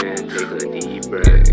[0.00, 1.46] Take a deep breath.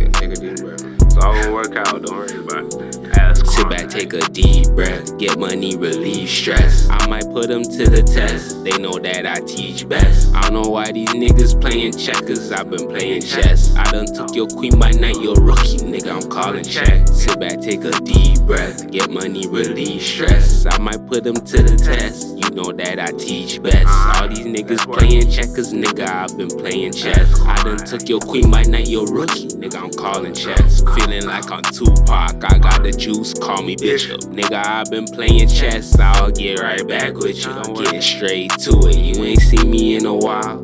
[3.45, 5.17] Sit back, take a deep breath.
[5.17, 6.88] Get money, relieve stress.
[6.89, 8.63] I might put them to the test.
[8.63, 10.33] They know that I teach best.
[10.33, 12.54] I don't know why these niggas playing checkers.
[12.54, 13.75] I've been playing chess.
[13.75, 15.20] I done took your queen by night.
[15.20, 17.09] Your rookie nigga, I'm calling check.
[17.09, 18.89] Sit back, take a deep breath.
[18.91, 20.66] Get money, relieve stress.
[20.66, 23.88] I might put them to the test know that I teach best.
[23.88, 27.40] All these niggas playing checkers, nigga, I've been playing chess.
[27.41, 30.81] I done took your queen by night, you're rookie, nigga, I'm calling chess.
[30.95, 34.21] Feeling like I'm Tupac, I got the juice, call me Bishop.
[34.21, 37.52] Nigga, I've been playing chess, I'll get right back with you.
[37.52, 40.62] I'm getting straight to it, you ain't seen me in a while.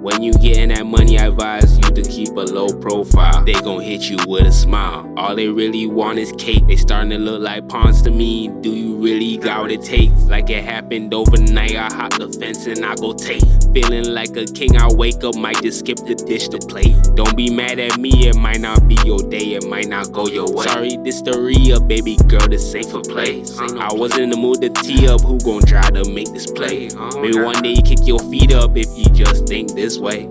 [0.00, 3.44] When you getting that money, I advise you to keep a low profile.
[3.44, 5.12] They gon' hit you with a smile.
[5.16, 6.66] All they really want is cake.
[6.66, 8.48] They starting to look like pawns to me.
[8.60, 10.22] Do you really got what it takes?
[10.24, 13.42] Like it happened overnight, I hop the fence and I go take.
[13.72, 16.96] Feeling like a king, I wake up, might just skip the dish to plate.
[17.14, 20.26] Don't be mad at me, it might not be your day, it might not go
[20.26, 20.66] your way.
[20.66, 23.44] Sorry, this the real baby girl, this ain't for play.
[23.78, 26.88] I was in the mood to tee up, who gon' try to make this play?
[26.88, 30.28] Uh, Maybe one day you kick your feet up if you just think this way.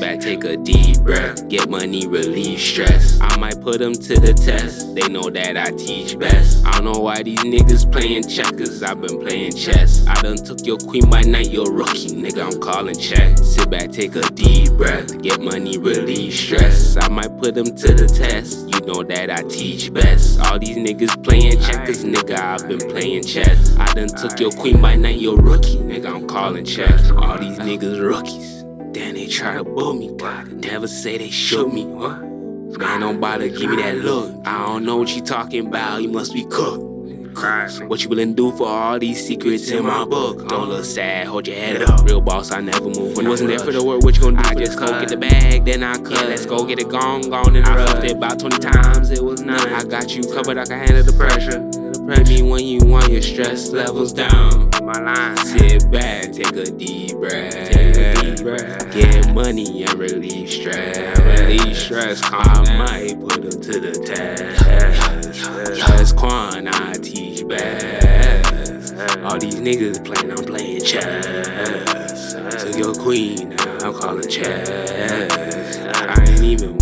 [0.00, 3.20] Back, take a deep breath, get money, relieve stress.
[3.20, 6.64] I might put them to the test, they know that I teach best.
[6.64, 10.06] I don't know why these niggas playing checkers, I've been playing chess.
[10.06, 13.36] I done took your queen by night, you're rookie, nigga, I'm calling check.
[13.38, 16.96] Sit back, take a deep breath, get money, relieve stress.
[16.96, 20.40] I might put them to the test, you know that I teach best.
[20.40, 23.76] All these niggas playing checkers, nigga, I've been playing chess.
[23.76, 26.98] I done took your queen by night, you're rookie, nigga, I'm calling check.
[27.18, 28.59] All these niggas rookies.
[28.92, 30.52] Then they try to bully me, God.
[30.52, 31.84] Never say they shook me.
[31.84, 32.20] What?
[32.78, 34.34] Man, don't bother, give me that look.
[34.44, 36.86] I don't know what you talking about, you must be cooked.
[37.86, 40.48] What you willing to do for all these secrets in my book?
[40.48, 42.04] Don't look sad, hold your head up.
[42.04, 44.02] Real boss, I never move when I wasn't there for the work.
[44.02, 44.48] What you gonna do?
[44.48, 46.10] I just go get the bag, then I cut.
[46.10, 49.10] Yeah, let's go get it gone, gone in the I fucked it about 20 times,
[49.10, 49.58] it was none.
[49.72, 51.60] I got you covered, I can handle the pressure.
[52.04, 54.68] Pray me when you want your stress levels down.
[54.82, 55.36] My line.
[55.38, 57.69] Sit back, take a deep breath.
[58.40, 61.18] Get money and relieve stress.
[61.20, 62.22] Relieve stress.
[62.24, 64.64] I might put them to the test.
[65.86, 68.94] That's Quan, I teach best.
[69.24, 72.32] All these niggas playing, I'm playing chess.
[72.64, 74.70] Took your queen, now I'm calling chess.
[75.94, 76.79] I ain't even